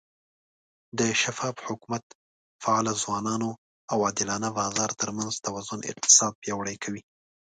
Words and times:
د 0.97 0.99
شفاف 1.21 1.55
حکومت، 1.67 2.03
فعاله 2.63 2.93
ځوانانو، 3.03 3.49
او 3.91 3.97
عادلانه 4.07 4.49
بازار 4.59 4.91
ترمنځ 5.01 5.33
توازن 5.45 5.79
اقتصاد 5.91 6.33
پیاوړی 6.41 6.75
کوي. 6.83 7.01